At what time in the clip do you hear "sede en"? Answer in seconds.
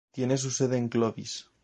0.49-0.89